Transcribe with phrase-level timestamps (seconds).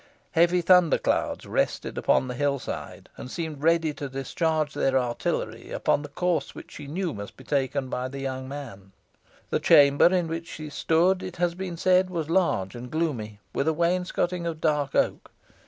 [0.31, 5.69] Heavy thunder clouds rested upon the hill side, and seemed ready to discharge their artillery
[5.69, 8.93] upon the course which she knew must be taken by the young man.
[9.51, 13.67] The chamber in which she stood, it has been said, was large and gloomy, with
[13.67, 15.29] a wainscoting of dark oak.